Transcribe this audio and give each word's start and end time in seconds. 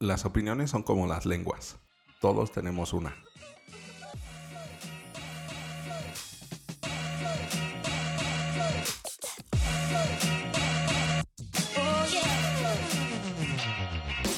Las 0.00 0.24
opiniones 0.24 0.70
son 0.70 0.84
como 0.84 1.08
las 1.08 1.26
lenguas. 1.26 1.76
Todos 2.20 2.52
tenemos 2.52 2.92
una. 2.92 3.16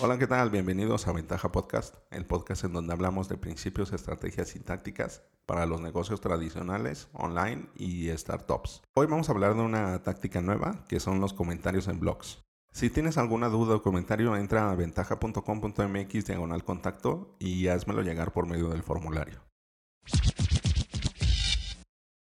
Hola, 0.00 0.18
¿qué 0.18 0.26
tal? 0.26 0.48
Bienvenidos 0.48 1.06
a 1.06 1.12
Ventaja 1.12 1.52
Podcast, 1.52 1.96
el 2.10 2.24
podcast 2.24 2.64
en 2.64 2.72
donde 2.72 2.94
hablamos 2.94 3.28
de 3.28 3.36
principios, 3.36 3.92
estrategias 3.92 4.56
y 4.56 4.60
tácticas 4.60 5.22
para 5.44 5.66
los 5.66 5.82
negocios 5.82 6.22
tradicionales, 6.22 7.10
online 7.12 7.68
y 7.74 8.08
startups. 8.08 8.80
Hoy 8.94 9.06
vamos 9.06 9.28
a 9.28 9.32
hablar 9.32 9.54
de 9.54 9.60
una 9.60 10.02
táctica 10.02 10.40
nueva 10.40 10.86
que 10.88 10.98
son 10.98 11.20
los 11.20 11.34
comentarios 11.34 11.88
en 11.88 12.00
blogs. 12.00 12.42
Si 12.72 12.88
tienes 12.88 13.18
alguna 13.18 13.48
duda 13.48 13.76
o 13.76 13.82
comentario, 13.82 14.34
entra 14.34 14.70
a 14.70 14.74
ventaja.com.mx 14.74 16.24
diagonal 16.24 16.64
contacto 16.64 17.36
y 17.38 17.68
házmelo 17.68 18.00
llegar 18.00 18.32
por 18.32 18.46
medio 18.46 18.70
del 18.70 18.82
formulario. 18.82 19.40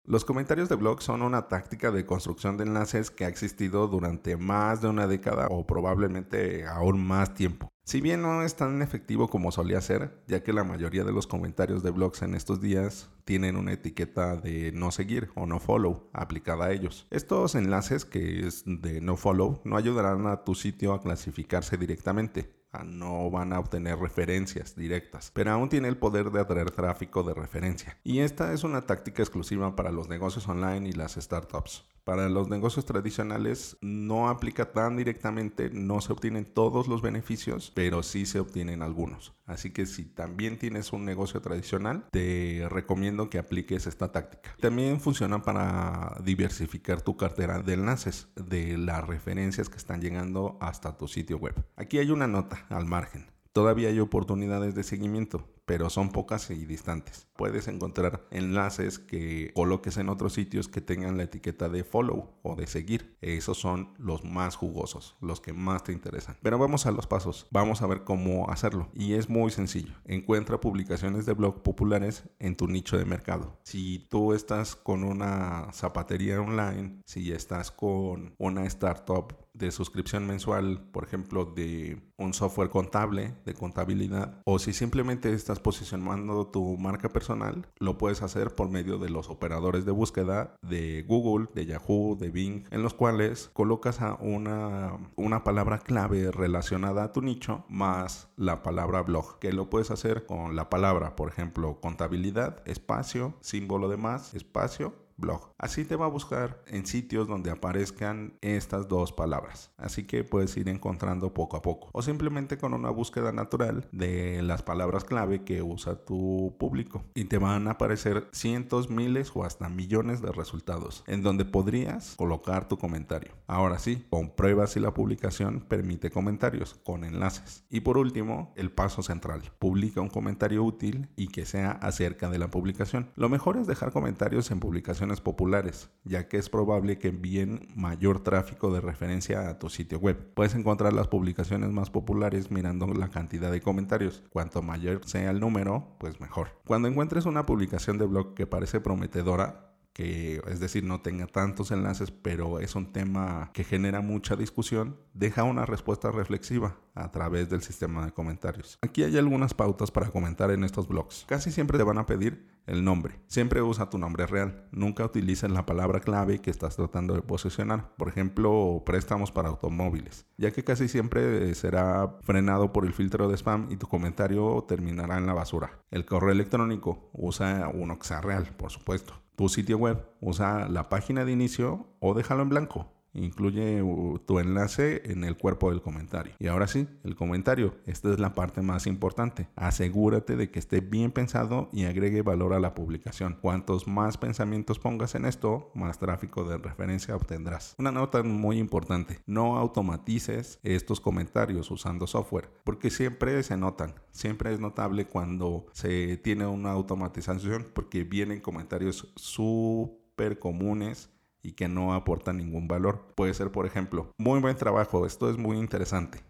Los 0.04 0.26
comentarios 0.26 0.68
de 0.68 0.76
blog 0.76 1.04
son 1.04 1.22
una 1.22 1.48
táctica 1.48 1.92
de 1.92 2.08
construcción 2.08 2.58
de 2.58 2.64
enlaces 2.64 3.12
que 3.12 3.26
ha 3.26 3.28
existido 3.28 3.88
durante 3.88 4.38
más 4.38 4.82
de 4.82 4.88
una 4.88 5.06
década 5.06 5.46
o 5.52 5.68
probablemente 5.68 6.66
aún 6.66 7.06
más 7.06 7.36
tiempo. 7.36 7.70
Si 7.90 8.02
bien 8.02 8.22
no 8.22 8.44
es 8.44 8.56
tan 8.56 8.84
efectivo 8.84 9.30
como 9.30 9.52
solía 9.52 9.82
ser, 9.82 10.22
ya 10.28 10.44
que 10.44 10.54
la 10.54 10.64
mayoría 10.64 11.04
de 11.04 11.12
los 11.12 11.26
comentarios 11.26 11.82
de 11.82 11.90
blogs 11.90 12.22
en 12.22 12.36
estos 12.36 12.62
días 12.62 13.10
tienen 13.26 13.56
una 13.56 13.74
etiqueta 13.74 14.36
de 14.36 14.72
no 14.72 14.92
seguir 14.92 15.32
o 15.34 15.48
no 15.48 15.60
follow 15.60 16.08
aplicada 16.14 16.66
a 16.66 16.72
ellos. 16.72 17.08
Estos 17.10 17.56
enlaces 17.56 18.06
que 18.06 18.46
es 18.46 18.62
de 18.68 19.02
no 19.02 19.18
follow 19.18 19.60
no 19.64 19.76
ayudarán 19.76 20.28
a 20.28 20.44
tu 20.44 20.54
sitio 20.54 20.94
a 20.94 21.02
clasificarse 21.02 21.78
directamente, 21.78 22.54
no 22.86 23.32
van 23.32 23.54
a 23.54 23.60
obtener 23.60 23.98
referencias 23.98 24.76
directas, 24.76 25.32
pero 25.34 25.50
aún 25.50 25.70
tiene 25.70 25.88
el 25.88 25.98
poder 25.98 26.30
de 26.30 26.42
atraer 26.42 26.70
tráfico 26.70 27.24
de 27.24 27.34
referencia. 27.34 27.98
Y 28.04 28.20
esta 28.20 28.54
es 28.54 28.64
una 28.64 28.86
táctica 28.86 29.24
exclusiva 29.24 29.76
para 29.76 29.92
los 29.92 30.10
negocios 30.10 30.48
online 30.48 30.90
y 30.90 30.92
las 30.92 31.16
startups. 31.16 31.86
Para 32.10 32.28
los 32.28 32.50
negocios 32.50 32.86
tradicionales 32.86 33.78
no 33.82 34.30
aplica 34.30 34.72
tan 34.72 34.98
directamente, 34.98 35.70
no 35.70 36.02
se 36.02 36.12
obtienen 36.12 36.44
todos 36.44 36.88
los 36.88 37.04
beneficios, 37.04 37.72
pero 37.76 38.02
sí 38.02 38.26
se 38.26 38.40
obtienen 38.40 38.82
algunos. 38.82 39.36
Así 39.46 39.70
que 39.70 39.86
si 39.86 40.06
también 40.06 40.58
tienes 40.58 40.92
un 40.92 41.06
negocio 41.06 41.40
tradicional, 41.40 42.08
te 42.10 42.66
recomiendo 42.68 43.30
que 43.30 43.38
apliques 43.38 43.86
esta 43.86 44.12
táctica. 44.12 44.56
También 44.60 45.00
funciona 45.00 45.44
para 45.44 46.18
diversificar 46.24 47.04
tu 47.04 47.16
cartera 47.16 47.62
de 47.62 47.74
enlaces 47.74 48.30
de 48.36 48.76
las 48.80 49.06
referencias 49.06 49.70
que 49.70 49.78
están 49.78 50.02
llegando 50.02 50.58
hasta 50.62 50.98
tu 50.98 51.08
sitio 51.08 51.38
web. 51.38 51.64
Aquí 51.76 52.00
hay 52.00 52.10
una 52.10 52.26
nota 52.26 52.66
al 52.70 52.88
margen. 52.88 53.28
Todavía 53.52 53.90
hay 53.90 54.00
oportunidades 54.00 54.74
de 54.74 54.84
seguimiento, 54.84 55.48
pero 55.70 55.92
son 55.92 56.10
pocas 56.10 56.50
y 56.50 56.66
distantes. 56.66 57.28
Puedes 57.36 57.68
encontrar 57.68 58.26
enlaces 58.32 58.98
que 58.98 59.52
coloques 59.54 59.98
en 59.98 60.10
otros 60.10 60.34
sitios 60.34 60.68
que 60.68 60.82
tengan 60.82 61.16
la 61.16 61.26
etiqueta 61.26 61.70
de 61.70 61.84
follow 61.84 62.32
o 62.42 62.56
de 62.56 62.66
seguir. 62.66 63.16
Esos 63.22 63.60
son 63.60 63.94
los 64.00 64.24
más 64.24 64.56
jugosos, 64.56 65.16
los 65.22 65.42
que 65.42 65.54
más 65.54 65.84
te 65.84 65.94
interesan. 65.94 66.38
Pero 66.42 66.58
vamos 66.58 66.88
a 66.88 66.92
los 66.92 67.06
pasos, 67.06 67.46
vamos 67.52 67.84
a 67.84 67.88
ver 67.88 68.04
cómo 68.04 68.50
hacerlo. 68.50 68.90
Y 68.96 69.14
es 69.14 69.30
muy 69.30 69.52
sencillo. 69.52 69.94
Encuentra 70.06 70.60
publicaciones 70.60 71.28
de 71.28 71.34
blog 71.34 71.62
populares 71.62 72.24
en 72.40 72.56
tu 72.56 72.68
nicho 72.68 72.98
de 72.98 73.06
mercado. 73.06 73.60
Si 73.62 74.08
tú 74.10 74.34
estás 74.34 74.76
con 74.76 75.04
una 75.04 75.72
zapatería 75.72 76.42
online, 76.42 77.04
si 77.06 77.32
estás 77.32 77.70
con 77.70 78.34
una 78.40 78.66
startup 78.66 79.36
de 79.54 79.72
suscripción 79.72 80.26
mensual, 80.26 80.82
por 80.92 81.04
ejemplo, 81.04 81.46
de 81.46 82.02
un 82.18 82.34
software 82.34 82.70
contable, 82.70 83.36
de 83.46 83.54
contabilidad, 83.54 84.42
o 84.46 84.58
si 84.58 84.74
simplemente 84.74 85.34
estás 85.34 85.59
posicionando 85.62 86.48
tu 86.48 86.78
marca 86.78 87.10
personal, 87.10 87.68
lo 87.80 87.98
puedes 87.98 88.22
hacer 88.22 88.56
por 88.56 88.70
medio 88.70 88.98
de 88.98 89.10
los 89.10 89.30
operadores 89.30 89.86
de 89.86 89.92
búsqueda 89.92 90.56
de 90.62 91.04
Google, 91.08 91.48
de 91.54 91.66
Yahoo, 91.66 92.16
de 92.16 92.30
Bing, 92.30 92.66
en 92.72 92.84
los 92.84 92.94
cuales 92.94 93.50
colocas 93.54 94.00
una, 94.20 94.98
una 95.16 95.44
palabra 95.44 95.80
clave 95.80 96.32
relacionada 96.32 97.04
a 97.04 97.12
tu 97.12 97.22
nicho 97.22 97.66
más 97.70 98.30
la 98.36 98.64
palabra 98.64 99.02
blog, 99.02 99.40
que 99.40 99.52
lo 99.52 99.70
puedes 99.70 99.92
hacer 99.92 100.26
con 100.26 100.56
la 100.56 100.70
palabra, 100.70 101.16
por 101.16 101.30
ejemplo, 101.30 101.80
contabilidad, 101.82 102.62
espacio, 102.66 103.34
símbolo 103.42 103.90
de 103.90 103.98
más, 103.98 104.34
espacio, 104.34 104.94
blog. 105.20 105.52
Así 105.58 105.86
te 105.86 105.96
va 105.96 106.06
a 106.06 106.10
buscar 106.10 106.64
en 106.68 106.86
sitios 106.86 107.28
donde 107.28 107.52
aparezcan 107.52 108.38
estas 108.42 108.88
dos 108.88 109.12
palabras. 109.12 109.72
Así 109.78 110.06
que 110.06 110.24
puedes 110.24 110.56
ir 110.58 110.70
encontrando 110.70 111.34
poco 111.34 111.58
a 111.58 111.62
poco. 111.62 111.90
O 111.92 112.02
simplemente 112.02 112.58
con 112.58 112.74
una 112.74 112.90
búsqueda 112.90 113.32
natural 113.32 113.88
de 113.92 114.42
las 114.42 114.64
palabras 114.64 115.04
clave 115.04 115.44
que 115.44 115.62
usa 115.62 116.06
tu 116.06 116.56
público. 116.60 117.04
Y 117.14 117.26
te 117.26 117.38
van 117.38 117.68
a 117.68 117.72
aparecer 117.72 118.28
cientos, 118.32 118.90
miles 118.90 119.32
o 119.36 119.44
hasta 119.44 119.70
millones 119.70 120.22
de 120.22 120.32
resultados 120.32 121.04
en 121.08 121.24
donde 121.24 121.46
podrías 121.46 122.16
colocar 122.16 122.68
tu 122.68 122.78
comentario. 122.78 123.34
Ahora 123.48 123.80
sí, 123.80 124.06
comprueba 124.10 124.68
si 124.68 124.80
la 124.80 124.94
publicación 124.94 125.62
permite 125.68 126.10
comentarios 126.10 126.76
con 126.84 127.04
enlaces. 127.04 127.64
Y 127.70 127.82
por 127.82 127.98
último, 127.98 128.54
el 128.56 128.72
paso 128.72 129.04
central. 129.04 129.42
Publica 129.60 130.02
un 130.02 130.10
comentario 130.10 130.64
útil 130.64 131.10
y 131.16 131.28
que 131.28 131.46
sea 131.46 131.72
acerca 131.72 132.30
de 132.30 132.40
la 132.40 132.50
publicación. 132.50 133.10
Lo 133.16 133.30
mejor 133.30 133.58
es 133.58 133.68
dejar 133.68 133.92
comentarios 133.92 134.52
en 134.52 134.60
publicaciones 134.60 135.09
populares, 135.20 135.90
ya 136.04 136.28
que 136.28 136.38
es 136.38 136.50
probable 136.50 137.00
que 137.00 137.10
envíen 137.10 137.68
mayor 137.76 138.22
tráfico 138.22 138.72
de 138.72 138.82
referencia 138.82 139.50
a 139.50 139.58
tu 139.58 139.70
sitio 139.70 140.00
web. 140.00 140.34
Puedes 140.36 140.56
encontrar 140.56 140.94
las 140.94 141.08
publicaciones 141.08 141.72
más 141.72 141.90
populares 141.90 142.52
mirando 142.52 142.88
la 142.88 143.10
cantidad 143.10 143.52
de 143.52 143.62
comentarios. 143.62 144.24
Cuanto 144.30 144.62
mayor 144.62 145.02
sea 145.06 145.32
el 145.32 145.40
número, 145.40 145.96
pues 146.00 146.22
mejor. 146.22 146.50
Cuando 146.66 146.88
encuentres 146.88 147.26
una 147.26 147.46
publicación 147.46 147.98
de 147.98 148.06
blog 148.06 148.36
que 148.36 148.48
parece 148.48 148.80
prometedora, 148.80 149.69
que 150.00 150.42
es 150.48 150.62
decir, 150.62 150.86
no 150.86 151.02
tenga 151.02 151.28
tantos 151.28 151.72
enlaces, 151.72 152.10
pero 152.10 152.62
es 152.62 152.74
un 152.76 152.94
tema 152.94 153.52
que 153.54 153.66
genera 153.66 154.00
mucha 154.00 154.38
discusión, 154.38 154.96
deja 155.14 155.44
una 155.44 155.66
respuesta 155.66 156.10
reflexiva 156.10 156.78
a 156.96 157.12
través 157.12 157.50
del 157.50 157.62
sistema 157.62 158.06
de 158.06 158.14
comentarios. 158.14 158.80
Aquí 158.82 159.04
hay 159.04 159.18
algunas 159.18 159.54
pautas 159.54 159.92
para 159.92 160.10
comentar 160.10 160.52
en 160.52 160.64
estos 160.64 160.88
blogs. 160.88 161.26
Casi 161.28 161.52
siempre 161.52 161.78
te 161.78 161.84
van 161.84 161.98
a 161.98 162.06
pedir 162.06 162.48
el 162.66 162.86
nombre. 162.86 163.20
Siempre 163.28 163.62
usa 163.62 163.90
tu 163.90 163.98
nombre 163.98 164.26
real. 164.26 164.70
Nunca 164.72 165.04
utilices 165.04 165.52
la 165.52 165.66
palabra 165.66 166.00
clave 166.00 166.40
que 166.40 166.50
estás 166.50 166.78
tratando 166.78 167.14
de 167.14 167.22
posicionar. 167.22 167.94
Por 167.98 168.08
ejemplo, 168.08 168.84
préstamos 168.86 169.34
para 169.34 169.50
automóviles, 169.50 170.26
ya 170.38 170.52
que 170.52 170.64
casi 170.64 170.88
siempre 170.88 171.54
será 171.56 172.16
frenado 172.22 172.72
por 172.72 172.86
el 172.86 172.94
filtro 172.94 173.28
de 173.28 173.36
spam 173.36 173.68
y 173.70 173.76
tu 173.76 173.88
comentario 173.88 174.64
terminará 174.66 175.18
en 175.18 175.26
la 175.26 175.34
basura. 175.34 175.72
El 175.92 176.06
correo 176.06 176.32
electrónico 176.32 177.10
usa 177.12 177.70
que 178.00 178.08
sea 178.08 178.22
real, 178.22 178.56
por 178.56 178.72
supuesto. 178.72 179.14
Tu 179.40 179.48
sitio 179.48 179.78
web 179.78 180.04
usa 180.20 180.68
la 180.68 180.90
página 180.90 181.24
de 181.24 181.32
inicio 181.32 181.96
o 182.02 182.14
déjalo 182.14 182.42
en 182.42 182.50
blanco. 182.50 182.99
Incluye 183.14 183.84
tu 184.26 184.40
enlace 184.40 185.02
en 185.06 185.24
el 185.24 185.38
cuerpo 185.38 185.72
del 185.72 185.82
comentario. 185.82 186.34
Y 186.40 186.48
ahora 186.48 186.68
sí, 186.68 186.88
el 187.04 187.16
comentario. 187.16 187.76
Esta 187.86 188.12
es 188.12 188.20
la 188.20 188.34
parte 188.34 188.62
más 188.62 188.88
importante. 188.88 189.48
Asegúrate 189.56 190.36
de 190.36 190.52
que 190.52 190.60
esté 190.60 190.82
bien 190.82 191.12
pensado 191.12 191.70
y 191.72 191.86
agregue 191.86 192.22
valor 192.22 192.54
a 192.54 192.60
la 192.60 192.76
publicación. 192.76 193.38
Cuantos 193.42 193.88
más 193.88 194.18
pensamientos 194.18 194.80
pongas 194.80 195.16
en 195.16 195.26
esto, 195.26 195.72
más 195.74 196.00
tráfico 196.00 196.44
de 196.44 196.58
referencia 196.58 197.16
obtendrás. 197.16 197.76
Una 197.78 197.92
nota 197.92 198.24
muy 198.24 198.58
importante. 198.58 199.20
No 199.26 199.58
automatices 199.58 200.60
estos 200.64 201.00
comentarios 201.00 201.72
usando 201.72 202.08
software. 202.08 202.50
Porque 202.64 202.90
siempre 202.90 203.42
se 203.44 203.58
notan. 203.58 203.96
Siempre 204.12 204.54
es 204.54 204.60
notable 204.60 205.06
cuando 205.08 205.66
se 205.72 206.18
tiene 206.18 206.46
una 206.46 206.72
automatización 206.72 207.68
porque 207.74 208.04
vienen 208.04 208.42
comentarios 208.42 209.12
súper 209.16 210.40
comunes 210.40 211.10
y 211.42 211.54
que 211.54 211.68
no 211.68 211.94
aporta 211.94 212.34
ningún 212.34 212.68
valor. 212.68 213.14
Puede 213.16 213.34
ser, 213.34 213.52
por 213.52 213.66
ejemplo, 213.66 214.12
muy 214.18 214.40
buen 214.40 214.56
trabajo, 214.56 215.06
esto 215.06 215.30
es 215.30 215.38
muy 215.38 215.58
interesante. 215.58 216.22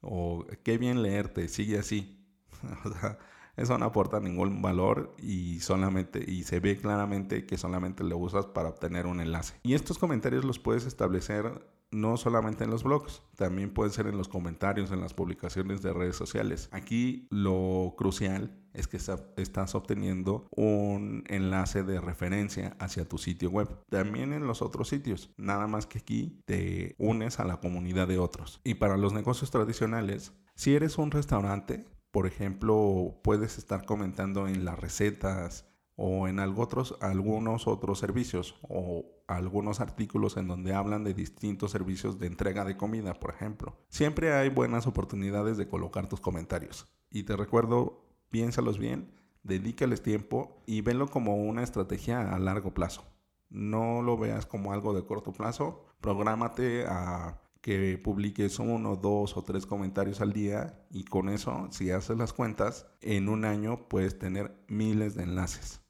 O 0.00 0.46
qué 0.62 0.78
bien 0.78 1.02
leerte, 1.02 1.48
sigue 1.48 1.78
así. 1.78 2.24
eso 3.56 3.78
no 3.78 3.86
aporta 3.86 4.20
ningún 4.20 4.62
valor 4.62 5.14
y 5.18 5.60
solamente 5.60 6.24
y 6.26 6.44
se 6.44 6.60
ve 6.60 6.76
claramente 6.76 7.46
que 7.46 7.56
solamente 7.58 8.04
lo 8.04 8.18
usas 8.18 8.46
para 8.46 8.68
obtener 8.68 9.06
un 9.06 9.20
enlace. 9.20 9.54
Y 9.62 9.74
estos 9.74 9.98
comentarios 9.98 10.44
los 10.44 10.58
puedes 10.58 10.86
establecer 10.86 11.66
no 11.90 12.16
solamente 12.16 12.64
en 12.64 12.70
los 12.70 12.82
blogs, 12.82 13.22
también 13.36 13.72
pueden 13.72 13.92
ser 13.92 14.06
en 14.06 14.16
los 14.16 14.28
comentarios, 14.28 14.90
en 14.90 15.00
las 15.00 15.14
publicaciones 15.14 15.82
de 15.82 15.92
redes 15.92 16.16
sociales. 16.16 16.68
Aquí 16.72 17.28
lo 17.30 17.94
crucial 17.96 18.58
es 18.76 18.86
que 18.88 18.98
estás 18.98 19.74
obteniendo 19.74 20.46
un 20.50 21.24
enlace 21.28 21.82
de 21.82 22.00
referencia 22.00 22.76
hacia 22.78 23.08
tu 23.08 23.18
sitio 23.18 23.50
web. 23.50 23.68
También 23.88 24.32
en 24.32 24.46
los 24.46 24.62
otros 24.62 24.88
sitios, 24.88 25.30
nada 25.36 25.66
más 25.66 25.86
que 25.86 25.98
aquí 25.98 26.42
te 26.44 26.94
unes 26.98 27.40
a 27.40 27.44
la 27.44 27.56
comunidad 27.58 28.06
de 28.06 28.18
otros. 28.18 28.60
Y 28.64 28.74
para 28.74 28.96
los 28.96 29.12
negocios 29.12 29.50
tradicionales, 29.50 30.32
si 30.54 30.74
eres 30.74 30.98
un 30.98 31.10
restaurante, 31.10 31.84
por 32.10 32.26
ejemplo, 32.26 33.20
puedes 33.22 33.58
estar 33.58 33.84
comentando 33.84 34.48
en 34.48 34.64
las 34.64 34.78
recetas 34.78 35.66
o 35.96 36.28
en 36.28 36.38
algunos 36.38 37.66
otros 37.66 37.98
servicios 37.98 38.54
o 38.62 39.06
algunos 39.26 39.80
artículos 39.80 40.36
en 40.36 40.46
donde 40.46 40.74
hablan 40.74 41.04
de 41.04 41.14
distintos 41.14 41.72
servicios 41.72 42.18
de 42.18 42.26
entrega 42.26 42.64
de 42.64 42.76
comida, 42.76 43.14
por 43.14 43.34
ejemplo. 43.34 43.76
Siempre 43.88 44.32
hay 44.32 44.50
buenas 44.50 44.86
oportunidades 44.86 45.56
de 45.56 45.68
colocar 45.68 46.08
tus 46.08 46.20
comentarios. 46.20 46.86
Y 47.10 47.22
te 47.24 47.36
recuerdo, 47.36 48.05
piénsalos 48.30 48.78
bien, 48.78 49.12
dedícales 49.42 50.02
tiempo 50.02 50.62
y 50.66 50.80
venlo 50.80 51.08
como 51.08 51.36
una 51.36 51.62
estrategia 51.62 52.34
a 52.34 52.38
largo 52.38 52.74
plazo. 52.74 53.04
No 53.48 54.02
lo 54.02 54.18
veas 54.18 54.46
como 54.46 54.72
algo 54.72 54.94
de 54.94 55.04
corto 55.04 55.32
plazo. 55.32 55.84
Prográmate 56.00 56.84
a 56.86 57.40
que 57.60 57.98
publiques 57.98 58.58
uno, 58.58 58.96
dos 58.96 59.36
o 59.36 59.42
tres 59.42 59.66
comentarios 59.66 60.20
al 60.20 60.32
día 60.32 60.86
y 60.90 61.04
con 61.04 61.28
eso, 61.28 61.66
si 61.70 61.90
haces 61.90 62.16
las 62.16 62.32
cuentas, 62.32 62.86
en 63.00 63.28
un 63.28 63.44
año 63.44 63.88
puedes 63.88 64.18
tener 64.18 64.56
miles 64.68 65.14
de 65.14 65.24
enlaces. 65.24 65.80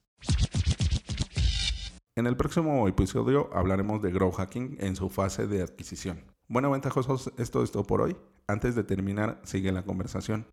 En 2.15 2.27
el 2.27 2.37
próximo 2.37 2.89
episodio 2.89 3.51
hablaremos 3.53 4.01
de 4.01 4.11
Grow 4.11 4.33
Hacking 4.33 4.79
en 4.81 4.97
su 4.97 5.11
fase 5.11 5.47
de 5.47 5.63
adquisición. 5.63 6.25
Bueno, 6.49 6.71
ventajosos, 6.71 7.31
esto 7.37 7.63
es 7.63 7.73
todo 7.73 7.85
por 7.85 8.01
hoy. 8.01 8.17
Antes 8.47 8.75
de 8.75 8.85
terminar, 8.85 9.43
sigue 9.45 9.71
la 9.71 9.85
conversación. 9.85 10.47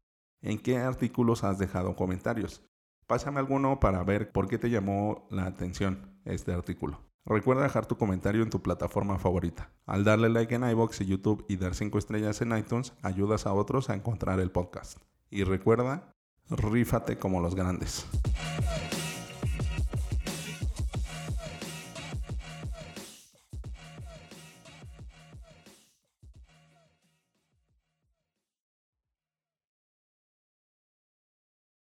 ¿En 0.43 0.59
qué 0.59 0.77
artículos 0.77 1.45
has 1.45 1.57
dejado 1.57 1.95
comentarios? 1.95 2.61
Pásame 3.07 3.39
alguno 3.39 3.79
para 3.79 4.03
ver 4.03 4.33
por 4.33 4.49
qué 4.49 4.57
te 4.57 4.69
llamó 4.69 5.25
la 5.31 5.45
atención 5.45 6.19
este 6.25 6.51
artículo. 6.51 6.99
Recuerda 7.25 7.63
dejar 7.63 7.85
tu 7.85 7.97
comentario 7.97 8.43
en 8.43 8.49
tu 8.49 8.61
plataforma 8.61 9.17
favorita. 9.17 9.71
Al 9.85 10.03
darle 10.03 10.27
like 10.27 10.53
en 10.53 10.69
iBox 10.69 10.99
y 10.99 11.05
YouTube 11.05 11.45
y 11.47 11.55
dar 11.55 11.75
5 11.75 11.97
estrellas 11.97 12.41
en 12.41 12.57
iTunes, 12.57 12.91
ayudas 13.01 13.47
a 13.47 13.53
otros 13.53 13.89
a 13.89 13.95
encontrar 13.95 14.41
el 14.41 14.51
podcast. 14.51 14.97
Y 15.29 15.45
recuerda, 15.45 16.13
rífate 16.49 17.17
como 17.17 17.39
los 17.39 17.55
grandes. 17.55 18.05